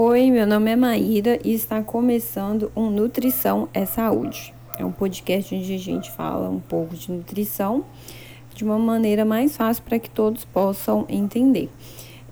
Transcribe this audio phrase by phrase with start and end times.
[0.00, 4.54] Oi, meu nome é Maíra e está começando um Nutrição é Saúde.
[4.78, 7.84] É um podcast onde a gente fala um pouco de nutrição
[8.54, 11.68] de uma maneira mais fácil para que todos possam entender.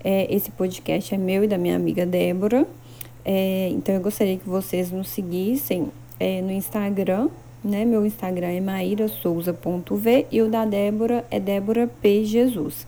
[0.01, 2.65] É, esse podcast é meu e da minha amiga Débora.
[3.25, 7.27] É, então eu gostaria que vocês nos seguissem é, no Instagram,
[7.61, 7.83] né?
[7.83, 12.23] Meu Instagram é mairasouza.v e o da Débora é Débora P.
[12.23, 12.87] Jesus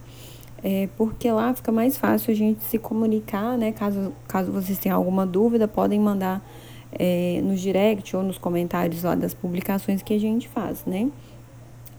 [0.63, 3.71] é, porque lá fica mais fácil a gente se comunicar, né?
[3.71, 6.43] Caso, caso vocês tenham alguma dúvida, podem mandar
[6.91, 11.09] é, no direct ou nos comentários lá das publicações que a gente faz, né?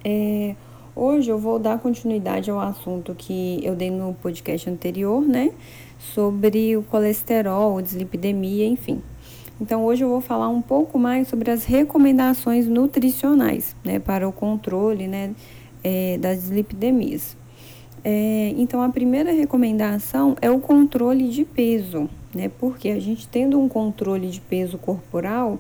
[0.05, 0.55] É,
[0.95, 5.52] hoje eu vou dar continuidade ao assunto que eu dei no podcast anterior, né?
[5.99, 9.01] Sobre o colesterol, dislipidemia, enfim.
[9.59, 13.99] Então hoje eu vou falar um pouco mais sobre as recomendações nutricionais, né?
[13.99, 15.35] Para o controle, né?
[15.83, 17.40] É, das dislipidemias.
[18.03, 22.51] É, então, a primeira recomendação é o controle de peso, né?
[22.59, 25.59] Porque a gente tendo um controle de peso corporal,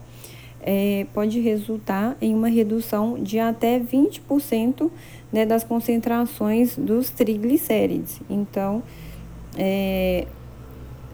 [0.62, 4.90] é, pode resultar em uma redução de até 20%
[5.32, 8.20] né, das concentrações dos triglicérides.
[8.28, 8.82] Então,
[9.56, 10.26] é,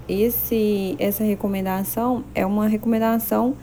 [0.09, 3.57] esse, essa recomendação é uma recomendação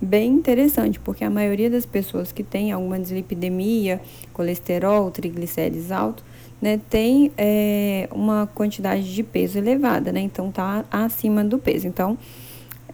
[0.00, 4.00] bem interessante, porque a maioria das pessoas que tem alguma dislipidemia,
[4.32, 6.24] colesterol, triglicérides altos,
[6.60, 10.20] né, tem é, uma quantidade de peso elevada, né?
[10.20, 11.86] Então tá acima do peso.
[11.86, 12.18] Então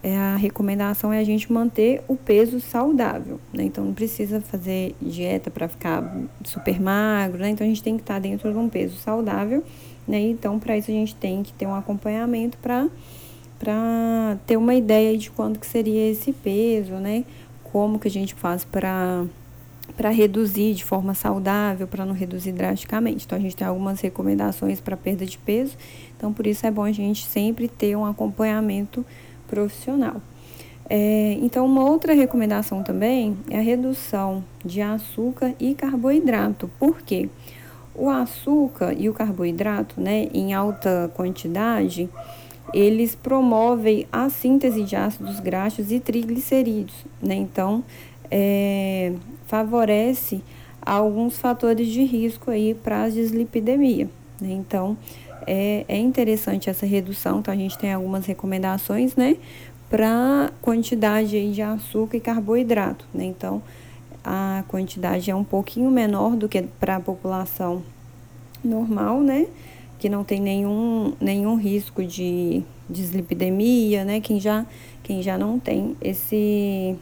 [0.03, 3.64] é, a recomendação é a gente manter o peso saudável, né?
[3.64, 7.50] Então não precisa fazer dieta para ficar super magro, né?
[7.50, 9.64] Então a gente tem que estar tá dentro de um peso saudável,
[10.06, 10.20] né?
[10.20, 12.89] Então para isso a gente tem que ter um acompanhamento para
[13.58, 17.25] para ter uma ideia de quanto que seria esse peso, né?
[17.64, 19.25] Como que a gente faz para
[19.97, 23.25] para reduzir de forma saudável, para não reduzir drasticamente.
[23.27, 25.77] Então, a gente tem algumas recomendações para perda de peso,
[26.17, 29.05] então por isso é bom a gente sempre ter um acompanhamento
[29.47, 30.20] profissional.
[30.89, 36.70] É, então, uma outra recomendação também é a redução de açúcar e carboidrato.
[36.79, 37.29] Por quê?
[37.95, 42.08] O açúcar e o carboidrato, né, em alta quantidade,
[42.73, 47.35] eles promovem a síntese de ácidos graxos e triglicerídeos, né?
[47.35, 47.83] Então,
[48.31, 49.13] é,
[49.47, 50.42] favorece
[50.81, 54.09] alguns fatores de risco aí para a dislipidemia.
[54.41, 54.53] Né?
[54.53, 54.97] Então,
[55.47, 59.37] é, é interessante essa redução, então a gente tem algumas recomendações, né,
[59.89, 63.25] para quantidade aí de açúcar e carboidrato, né?
[63.25, 63.63] Então,
[64.25, 67.85] a quantidade é um pouquinho menor do que para a população
[68.64, 69.47] normal, né?
[70.01, 74.20] Que não tem nenhum, nenhum risco de dislipidemia, né?
[74.20, 74.67] Quem já,
[75.05, 76.97] quem já não tem esse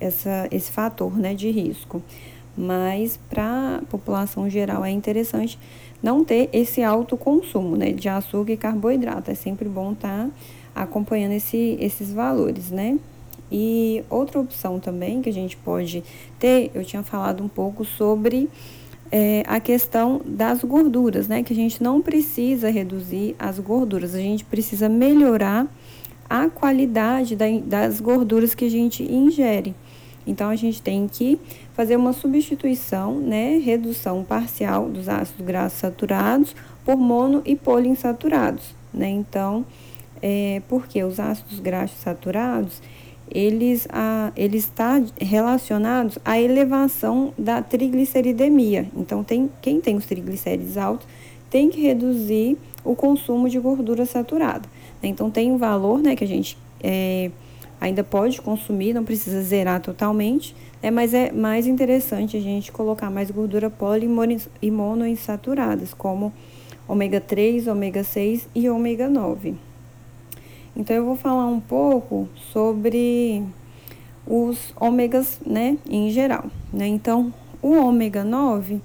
[0.00, 2.02] essa, esse fator né, de risco.
[2.56, 5.58] Mas para a população geral é interessante
[6.02, 9.30] não ter esse alto consumo né, de açúcar e carboidrato.
[9.30, 10.30] É sempre bom estar tá
[10.74, 12.98] acompanhando esse, esses valores, né?
[13.50, 16.04] E outra opção também que a gente pode
[16.38, 18.48] ter, eu tinha falado um pouco sobre
[19.10, 21.42] é, a questão das gorduras, né?
[21.42, 25.66] Que a gente não precisa reduzir as gorduras, a gente precisa melhorar
[26.28, 29.74] a qualidade da, das gorduras que a gente ingere.
[30.28, 31.40] Então, a gente tem que
[31.74, 39.08] fazer uma substituição, né, redução parcial dos ácidos graxos saturados por mono e poliinsaturados, né?
[39.08, 39.64] Então,
[40.20, 42.82] é, porque os ácidos graxos saturados,
[43.30, 48.86] eles a, eles estão tá relacionados à elevação da trigliceridemia.
[48.94, 51.06] Então, tem, quem tem os triglicérides altos
[51.48, 54.68] tem que reduzir o consumo de gordura saturada.
[55.02, 57.30] Então, tem um valor, né, que a gente é,
[57.80, 60.90] ainda pode consumir, não precisa zerar totalmente, né?
[60.90, 64.08] mas é mais interessante a gente colocar mais gordura poli
[64.60, 66.32] e monoinsaturadas, como
[66.86, 69.54] ômega 3, ômega 6 e ômega 9.
[70.76, 73.42] Então eu vou falar um pouco sobre
[74.28, 76.86] os ômegas, né, em geral, né?
[76.86, 78.80] Então, o ômega 9,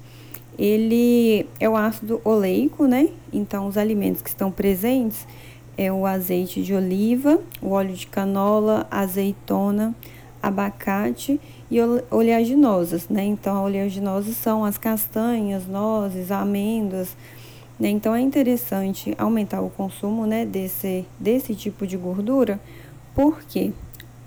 [0.58, 3.10] ele é o ácido oleico, né?
[3.32, 5.26] Então, os alimentos que estão presentes
[5.76, 9.94] é o azeite de oliva, o óleo de canola, azeitona,
[10.42, 11.40] abacate
[11.70, 11.78] e
[12.10, 13.24] oleaginosas, né?
[13.24, 17.16] Então, oleaginosas são as castanhas, nozes, amêndoas,
[17.78, 17.88] né?
[17.88, 22.60] Então, é interessante aumentar o consumo, né, desse, desse tipo de gordura,
[23.14, 23.72] porque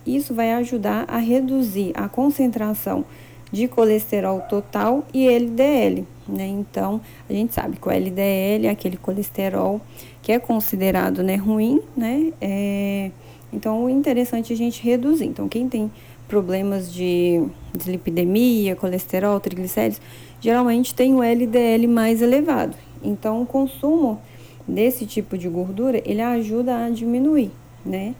[0.06, 3.06] isso vai ajudar a reduzir a concentração
[3.52, 6.48] de colesterol total e LDL, né?
[6.48, 7.00] Então,
[7.30, 9.82] a gente sabe que o LDL é aquele colesterol
[10.22, 12.34] que é considerado, né, ruim, né?
[12.42, 13.12] É,
[13.52, 15.26] então, o interessante é a gente reduzir.
[15.26, 15.90] Então, quem tem
[16.28, 17.42] problemas de
[17.74, 20.02] dislipidemia, colesterol, triglicéridos,
[20.42, 22.76] geralmente tem o LDL mais elevado.
[23.02, 24.20] Então, o consumo
[24.68, 27.52] desse tipo de gordura, ele ajuda a diminuir,
[27.86, 28.14] né?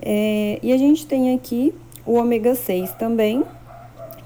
[0.00, 1.74] É, e a gente tem aqui
[2.06, 3.44] o ômega 6 também,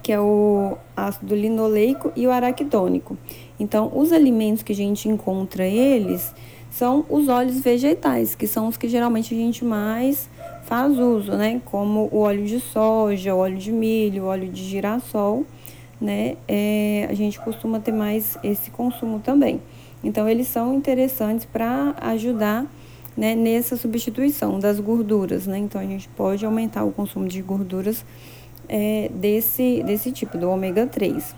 [0.08, 3.14] que é o ácido linoleico e o araquidônico.
[3.60, 6.34] Então, os alimentos que a gente encontra eles
[6.70, 10.31] são os óleos vegetais, que são os que geralmente a gente mais
[10.62, 11.60] faz uso, né?
[11.66, 15.44] Como o óleo de soja, o óleo de milho, o óleo de girassol,
[16.00, 16.38] né?
[16.49, 19.61] É, a gente costuma ter mais esse consumo também.
[20.02, 22.64] Então, eles são interessantes para ajudar
[23.14, 25.58] né, nessa substituição das gorduras, né?
[25.58, 28.06] Então, a gente pode aumentar o consumo de gorduras
[28.69, 31.35] é, desse, desse tipo, do ômega 3.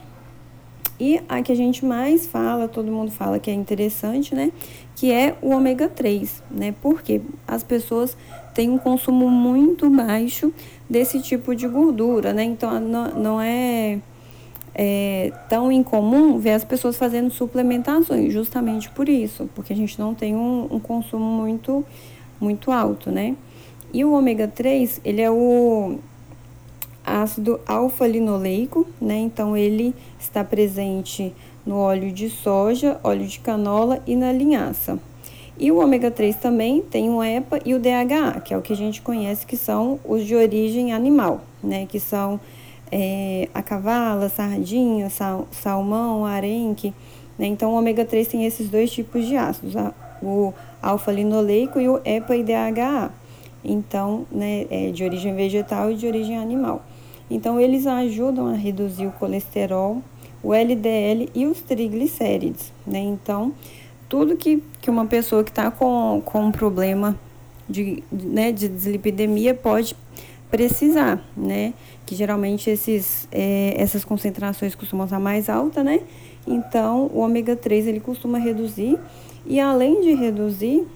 [1.00, 4.52] E a que a gente mais fala, todo mundo fala que é interessante, né?
[4.94, 6.74] Que é o ômega 3, né?
[6.82, 8.14] Porque as pessoas
[8.52, 10.52] têm um consumo muito baixo
[10.88, 12.44] desse tipo de gordura, né?
[12.44, 13.98] Então não, não é,
[14.74, 20.14] é tão incomum ver as pessoas fazendo suplementações, justamente por isso, porque a gente não
[20.14, 21.82] tem um, um consumo muito,
[22.38, 23.36] muito alto, né?
[23.90, 25.98] E o ômega 3, ele é o
[27.10, 29.18] ácido alfa-linoleico, né?
[29.18, 31.34] Então ele está presente
[31.66, 34.98] no óleo de soja, óleo de canola e na linhaça.
[35.58, 38.72] E o ômega 3 também tem o EPA e o DHA, que é o que
[38.72, 41.86] a gente conhece que são os de origem animal, né?
[41.86, 42.40] Que são
[42.90, 46.94] é, a cavala, sardinha, sal, salmão, arenque.
[47.38, 47.46] Né?
[47.46, 49.74] Então, o ômega 3 tem esses dois tipos de ácidos,
[50.22, 50.52] o
[50.82, 53.10] alfa-linoleico e o EPA e DHA.
[53.62, 56.82] Então, né, é de origem vegetal e de origem animal.
[57.30, 60.02] Então, eles ajudam a reduzir o colesterol,
[60.42, 62.98] o LDL e os triglicérides, né?
[62.98, 63.52] Então,
[64.08, 67.18] tudo que, que uma pessoa que está com, com um problema
[67.68, 69.94] de, né, de dislipidemia pode
[70.50, 71.72] precisar, né?
[72.04, 76.00] Que geralmente esses, é, essas concentrações costumam estar mais altas, né?
[76.46, 78.98] Então, o ômega 3 ele costuma reduzir
[79.46, 80.86] e além de reduzir,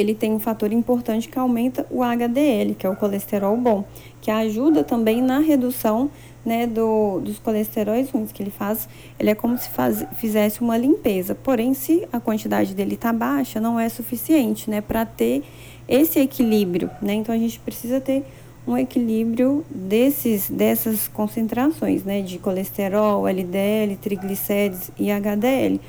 [0.00, 3.84] ele tem um fator importante que aumenta o HDL, que é o colesterol bom,
[4.20, 6.10] que ajuda também na redução
[6.44, 8.88] né, do, dos colesteróis ruins que ele faz.
[9.18, 11.34] Ele é como se faz, fizesse uma limpeza.
[11.34, 15.42] Porém, se a quantidade dele está baixa, não é suficiente né, para ter
[15.88, 16.90] esse equilíbrio.
[17.02, 17.14] Né?
[17.14, 18.24] Então, a gente precisa ter
[18.66, 25.80] um equilíbrio desses, dessas concentrações né, de colesterol, LDL, triglicérides e HDL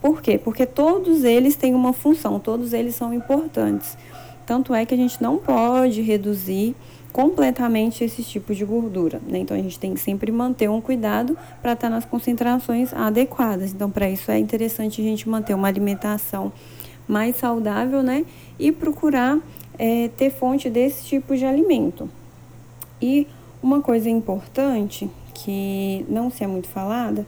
[0.00, 0.38] por quê?
[0.38, 3.96] Porque todos eles têm uma função, todos eles são importantes.
[4.44, 6.74] Tanto é que a gente não pode reduzir
[7.12, 9.38] completamente esse tipo de gordura, né?
[9.38, 13.72] Então a gente tem que sempre manter um cuidado para estar tá nas concentrações adequadas.
[13.72, 16.52] Então para isso é interessante a gente manter uma alimentação
[17.08, 18.24] mais saudável, né?
[18.58, 19.38] E procurar
[19.78, 22.08] é, ter fonte desse tipo de alimento.
[23.00, 23.26] E
[23.62, 27.26] uma coisa importante que não se é muito falada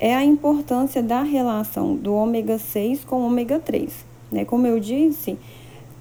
[0.00, 3.92] é a importância da relação do ômega 6 com ômega 3.
[4.30, 4.44] Né?
[4.44, 5.38] Como eu disse,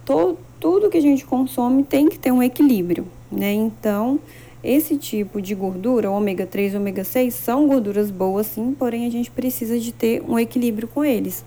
[0.06, 3.08] to, tudo que a gente consome tem que ter um equilíbrio.
[3.32, 3.54] Né?
[3.54, 4.20] Então,
[4.64, 9.10] esse tipo de gordura, ômega 3 e ômega 6, são gorduras boas sim, porém a
[9.10, 11.44] gente precisa de ter um equilíbrio com eles.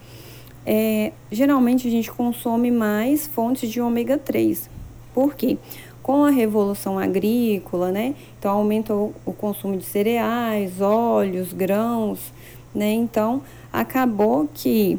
[0.64, 4.68] É, geralmente a gente consome mais fontes de ômega 3.
[5.14, 5.58] Por quê?
[6.02, 8.14] Com a revolução agrícola, né?
[8.38, 12.32] Então aumentou o consumo de cereais, óleos, grãos,
[12.74, 12.92] né?
[12.92, 13.42] Então
[13.72, 14.98] acabou que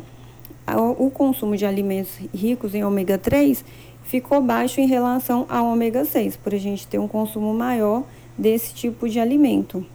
[0.98, 3.64] o consumo de alimentos ricos em ômega 3
[4.04, 8.04] ficou baixo em relação ao ômega 6, por a gente ter um consumo maior
[8.38, 9.86] desse tipo de alimento.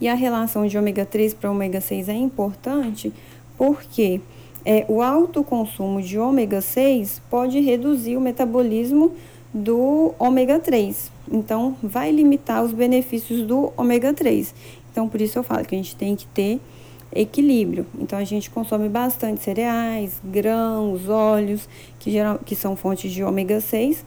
[0.00, 3.12] E a relação de ômega 3 para ômega 6 é importante
[3.56, 4.20] porque
[4.64, 9.12] é, o alto consumo de ômega 6 pode reduzir o metabolismo
[9.56, 11.10] do ômega 3.
[11.32, 14.54] Então, vai limitar os benefícios do ômega 3.
[14.92, 16.60] Então, por isso eu falo que a gente tem que ter
[17.14, 17.86] equilíbrio.
[17.98, 23.60] Então, a gente consome bastante cereais, grãos, óleos, que, geral, que são fontes de ômega
[23.60, 24.04] 6.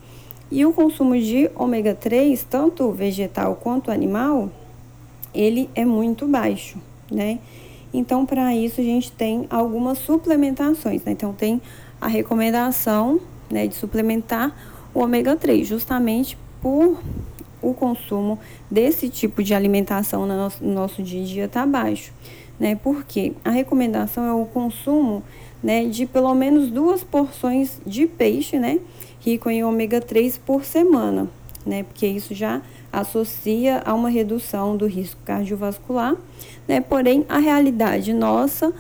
[0.52, 4.50] E o consumo de ômega 3, tanto vegetal quanto animal,
[5.34, 6.78] ele é muito baixo,
[7.12, 7.40] né?
[7.92, 11.12] Então, para isso, a gente tem algumas suplementações, né?
[11.12, 11.60] Então, tem
[12.00, 14.56] a recomendação né, de suplementar
[15.00, 17.00] o ômega 3, justamente por
[17.62, 18.38] o consumo
[18.70, 22.12] desse tipo de alimentação no nosso, no nosso dia a dia está baixo.
[22.60, 22.76] Né?
[22.76, 25.24] Porque a recomendação é o consumo
[25.64, 28.80] né, de pelo menos duas porções de peixe, né,
[29.22, 31.28] rico em ômega 3 por semana,
[31.66, 31.84] né?
[31.84, 36.16] Porque isso já associa a uma redução do risco cardiovascular,
[36.66, 36.80] né?
[36.80, 38.74] Porém, a realidade nossa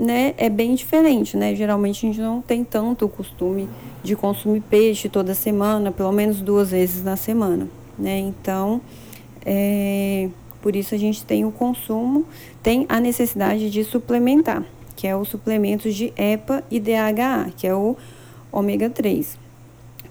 [0.00, 1.54] né, é bem diferente, né?
[1.54, 3.68] Geralmente a gente não tem tanto o costume
[4.04, 7.66] de consumir peixe toda semana, pelo menos duas vezes na semana,
[7.98, 8.18] né?
[8.18, 8.82] Então,
[9.44, 10.28] é,
[10.60, 12.26] por isso a gente tem o consumo,
[12.62, 14.62] tem a necessidade de suplementar,
[14.94, 17.96] que é os suplementos de EPA e DHA, que é o
[18.52, 19.38] ômega 3.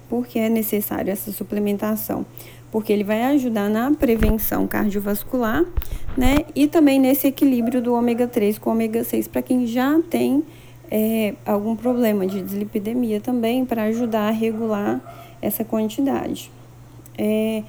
[0.08, 2.26] Por que é necessário essa suplementação?
[2.72, 5.64] Porque ele vai ajudar na prevenção cardiovascular,
[6.16, 6.38] né?
[6.52, 10.42] E também nesse equilíbrio do ômega 3 com ômega 6 para quem já tem
[10.90, 15.00] é, algum problema de dislipidemia também, para ajudar a regular
[15.40, 16.50] essa quantidade.
[17.16, 17.62] É,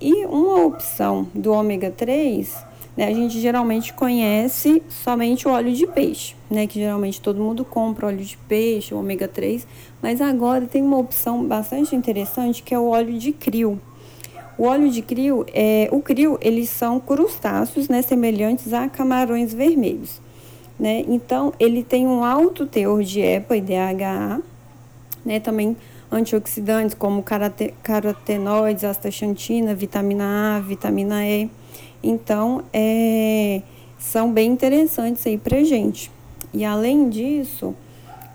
[0.00, 5.86] e uma opção do ômega 3 né, a gente geralmente conhece somente o óleo de
[5.86, 6.66] peixe, né?
[6.66, 9.66] Que geralmente todo mundo compra óleo de peixe, ômega 3,
[10.00, 13.80] mas agora tem uma opção bastante interessante que é o óleo de krill.
[14.56, 20.20] O óleo de krill, é, o krill, eles são crustáceos, né, semelhantes a camarões vermelhos,
[20.78, 21.04] né?
[21.08, 24.40] Então, ele tem um alto teor de EPA e DHA,
[25.24, 25.40] né?
[25.40, 25.76] Também
[26.10, 27.24] antioxidantes como
[27.82, 31.50] carotenoides, astaxantina, vitamina A, vitamina E.
[32.02, 33.62] Então, é,
[33.98, 36.10] são bem interessantes aí pra gente.
[36.52, 37.74] E além disso,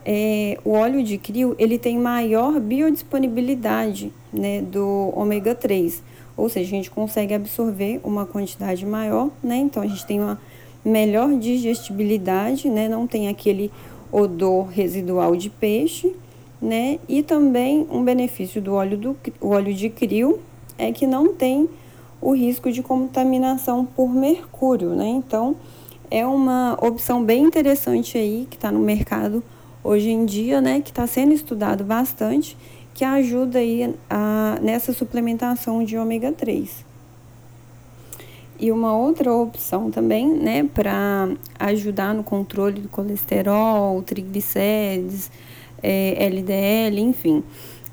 [0.05, 6.03] é, o óleo de krill, ele tem maior biodisponibilidade, né, do ômega 3.
[6.35, 9.57] Ou seja, a gente consegue absorver uma quantidade maior, né?
[9.57, 10.39] Então, a gente tem uma
[10.83, 12.87] melhor digestibilidade, né?
[12.87, 13.71] Não tem aquele
[14.11, 16.15] odor residual de peixe,
[16.61, 16.99] né?
[17.07, 20.39] E também um benefício do óleo, do, o óleo de krill
[20.77, 21.69] é que não tem
[22.21, 25.07] o risco de contaminação por mercúrio, né?
[25.07, 25.55] Então,
[26.11, 29.43] é uma opção bem interessante aí que está no mercado
[29.83, 30.81] hoje em dia, né?
[30.81, 32.57] Que está sendo estudado bastante,
[32.93, 36.88] que ajuda aí a, nessa suplementação de ômega 3.
[38.59, 45.31] E uma outra opção também, né, para ajudar no controle do colesterol, triglicérides,
[45.81, 47.41] é, LDL, enfim,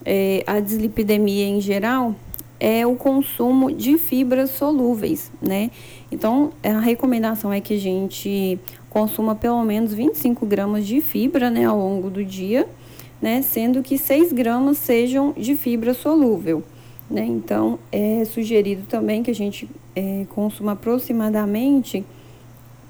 [0.04, 2.16] é, a dislipidemia em geral,
[2.58, 5.70] é o consumo de fibras solúveis, né?
[6.10, 8.58] Então, a recomendação é que a gente
[8.90, 12.66] consuma pelo menos 25 gramas de fibra, né, ao longo do dia,
[13.20, 13.42] né?
[13.42, 16.64] Sendo que 6 gramas sejam de fibra solúvel,
[17.10, 17.24] né?
[17.24, 22.04] Então, é sugerido também que a gente é, consuma aproximadamente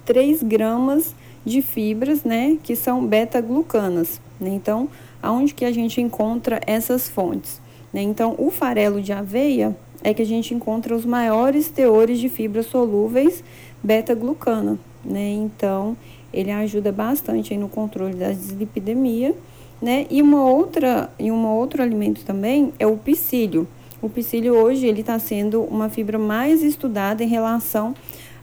[0.04, 4.50] 3 gramas de fibras, né, que são beta-glucanas, né?
[4.50, 4.88] Então,
[5.22, 7.60] aonde que a gente encontra essas fontes?
[7.92, 8.02] Né?
[8.02, 12.66] Então, o farelo de aveia é que a gente encontra os maiores teores de fibras
[12.66, 13.42] solúveis
[13.82, 14.78] beta-glucana.
[15.04, 15.30] Né?
[15.30, 15.96] Então,
[16.32, 19.34] ele ajuda bastante no controle da dislipidemia.
[19.80, 20.06] Né?
[20.10, 23.66] E, uma outra, e um outro alimento também é o psyllium.
[24.06, 27.92] O psyllium hoje ele está sendo uma fibra mais estudada em relação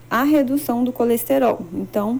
[0.10, 1.66] à redução do colesterol.
[1.74, 2.20] Então,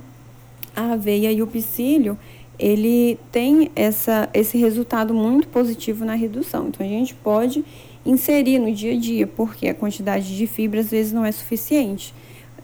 [0.74, 2.16] a aveia e o psyllium
[2.58, 6.70] ele tem essa, esse resultado muito positivo na redução.
[6.70, 7.66] Então, a gente pode
[8.06, 12.14] inserir no dia a dia, porque a quantidade de fibra às vezes não é suficiente.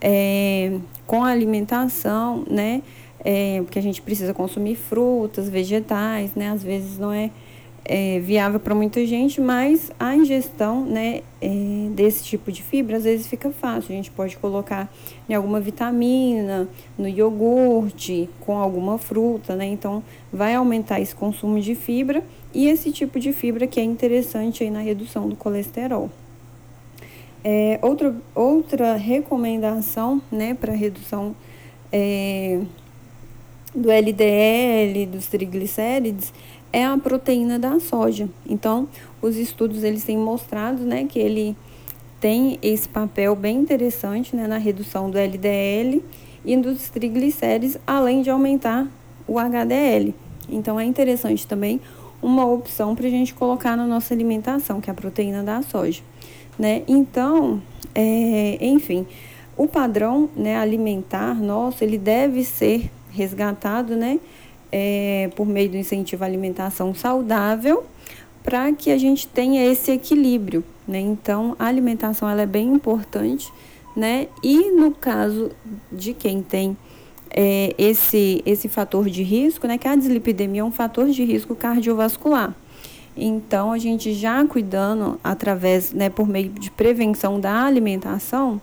[0.00, 2.80] É, com a alimentação, né?
[3.22, 6.48] É, porque a gente precisa consumir frutas, vegetais, né?
[6.48, 7.30] Às vezes não é
[7.84, 13.04] é, viável para muita gente, mas a ingestão né, é, desse tipo de fibra às
[13.04, 13.92] vezes fica fácil.
[13.92, 14.88] A gente pode colocar
[15.28, 16.68] em alguma vitamina,
[16.98, 19.66] no iogurte, com alguma fruta, né?
[19.66, 22.22] Então vai aumentar esse consumo de fibra
[22.52, 26.10] e esse tipo de fibra que é interessante aí na redução do colesterol.
[27.42, 31.34] É, outra, outra recomendação né, para redução
[31.90, 32.60] é,
[33.74, 36.32] do LDL, dos triglicérides,
[36.72, 38.28] é a proteína da soja.
[38.48, 38.88] Então,
[39.20, 41.56] os estudos eles têm mostrado, né, que ele
[42.20, 46.02] tem esse papel bem interessante, né, na redução do LDL
[46.44, 48.86] e dos triglicérides, além de aumentar
[49.26, 50.14] o HDL.
[50.48, 51.80] Então, é interessante também
[52.22, 56.02] uma opção para a gente colocar na nossa alimentação, que é a proteína da soja,
[56.58, 56.82] né?
[56.86, 57.62] Então,
[57.94, 59.06] é, enfim,
[59.56, 64.20] o padrão, né, alimentar nosso, ele deve ser resgatado, né?
[64.72, 67.84] É, por meio do incentivo à alimentação saudável,
[68.42, 70.98] para que a gente tenha esse equilíbrio, né?
[70.98, 73.52] Então, a alimentação ela é bem importante,
[73.94, 74.28] né?
[74.42, 75.50] E no caso
[75.92, 76.76] de quem tem
[77.30, 79.76] é, esse, esse fator de risco, né?
[79.76, 82.54] Que a dislipidemia é um fator de risco cardiovascular.
[83.16, 88.60] Então, a gente já cuidando através, né, por meio de prevenção da alimentação,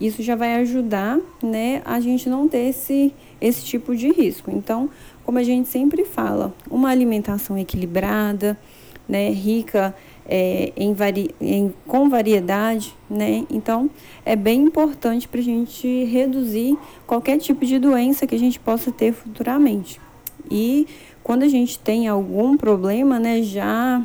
[0.00, 4.50] isso já vai ajudar, né, a gente não ter esse, esse tipo de risco.
[4.50, 4.88] Então,
[5.28, 8.58] como a gente sempre fala, uma alimentação equilibrada,
[9.06, 9.94] né, rica
[10.26, 13.44] é, em vari, em, com variedade, né?
[13.50, 13.90] Então
[14.24, 18.90] é bem importante para a gente reduzir qualquer tipo de doença que a gente possa
[18.90, 20.00] ter futuramente.
[20.50, 20.86] E
[21.22, 24.02] quando a gente tem algum problema, né, já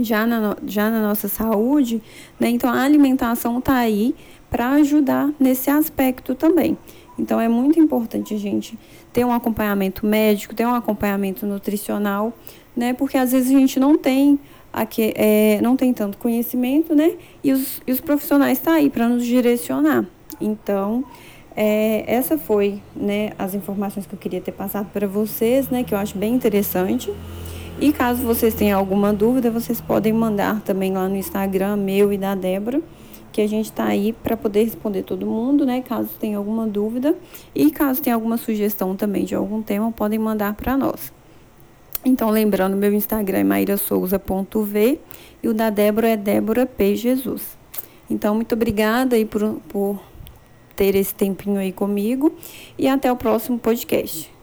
[0.00, 2.00] já na, já na nossa saúde,
[2.38, 2.48] né?
[2.48, 4.14] Então a alimentação está aí
[4.48, 6.78] para ajudar nesse aspecto também.
[7.18, 8.78] Então é muito importante a gente
[9.12, 12.32] ter um acompanhamento médico, ter um acompanhamento nutricional,
[12.76, 12.92] né?
[12.92, 14.38] Porque às vezes a gente não tem
[14.72, 17.12] aqui, é, não tem tanto conhecimento, né?
[17.42, 20.06] E os, e os profissionais estão tá aí para nos direcionar.
[20.40, 21.04] Então,
[21.56, 25.82] é, essa foi, né, as informações que eu queria ter passado para vocês, né?
[25.82, 27.12] Que eu acho bem interessante.
[27.80, 32.18] E caso vocês tenham alguma dúvida, vocês podem mandar também lá no Instagram meu e
[32.18, 32.80] da Débora,
[33.38, 35.80] que a gente está aí para poder responder todo mundo, né?
[35.80, 37.14] Caso tenha alguma dúvida.
[37.54, 41.12] E caso tenha alguma sugestão também de algum tema, podem mandar para nós.
[42.04, 44.98] Então, lembrando, meu Instagram é mairasouza.v
[45.40, 46.96] e o da Débora é Débora P.
[46.96, 47.56] Jesus.
[48.10, 50.00] Então, muito obrigada aí por, por
[50.74, 52.34] ter esse tempinho aí comigo
[52.76, 54.37] e até o próximo podcast.